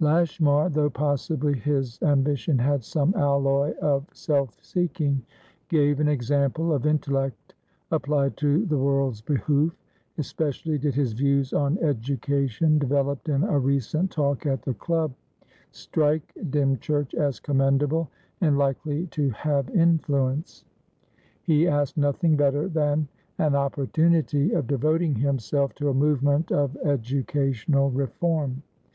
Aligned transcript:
Lashmar, 0.00 0.68
though 0.68 0.90
possibly 0.90 1.58
his 1.58 1.98
ambition 2.02 2.58
had 2.58 2.84
some 2.84 3.14
alloy 3.14 3.72
of 3.78 4.04
self 4.12 4.62
seeking, 4.62 5.22
gave 5.68 5.98
an 5.98 6.08
example 6.08 6.74
of 6.74 6.84
intellect 6.84 7.54
applied 7.90 8.36
to 8.36 8.66
the 8.66 8.76
world's 8.76 9.22
behoof; 9.22 9.74
especially 10.18 10.76
did 10.76 10.94
his 10.94 11.14
views 11.14 11.54
on 11.54 11.78
education, 11.78 12.76
developed 12.78 13.30
in 13.30 13.44
a 13.44 13.58
recent 13.58 14.10
talk 14.10 14.44
at 14.44 14.60
the 14.60 14.74
club, 14.74 15.14
strike 15.72 16.34
Dymchurch 16.50 17.14
as 17.14 17.40
commendable 17.40 18.10
and 18.42 18.58
likely 18.58 19.06
to 19.06 19.30
have 19.30 19.70
influence. 19.70 20.66
He 21.44 21.66
asked 21.66 21.96
nothing 21.96 22.36
better 22.36 22.68
than 22.68 23.08
an 23.38 23.54
opportunity 23.54 24.52
of 24.52 24.66
devoting 24.66 25.14
himself 25.14 25.74
to 25.76 25.88
a 25.88 25.94
movement 25.94 26.48
for 26.48 26.70
educational 26.84 27.90
reform. 27.90 28.62